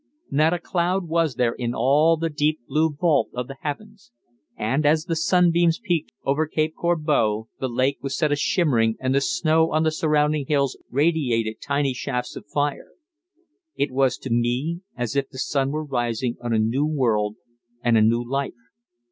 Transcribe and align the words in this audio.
Not 0.31 0.51
a 0.51 0.57
cloud 0.57 1.07
was 1.07 1.35
there 1.35 1.53
in 1.53 1.75
all 1.75 2.17
the 2.17 2.31
deep 2.31 2.61
blue 2.67 2.91
vault 2.91 3.29
of 3.35 3.47
the 3.47 3.57
heavens, 3.61 4.11
and, 4.57 4.83
as 4.83 5.05
the 5.05 5.15
sunbeams 5.15 5.77
peeked 5.77 6.11
over 6.23 6.47
Cape 6.47 6.73
Corbeau, 6.73 7.49
the 7.59 7.69
lake 7.69 7.99
was 8.01 8.17
set 8.17 8.31
a 8.31 8.35
shimmering 8.35 8.97
and 8.99 9.13
the 9.13 9.21
snow 9.21 9.71
on 9.71 9.83
the 9.83 9.91
surrounding 9.91 10.47
hills 10.47 10.75
radiated 10.89 11.61
tiny 11.61 11.93
shafts 11.93 12.35
of 12.35 12.47
fire. 12.47 12.89
It 13.75 13.91
was 13.91 14.17
to 14.17 14.31
me 14.31 14.81
as 14.97 15.15
if 15.15 15.29
the 15.29 15.37
sun 15.37 15.69
were 15.69 15.85
rising 15.85 16.35
on 16.41 16.51
a 16.51 16.57
new 16.57 16.87
world 16.87 17.35
and 17.83 17.95
a 17.95 18.01
new 18.01 18.27
life. 18.27 18.57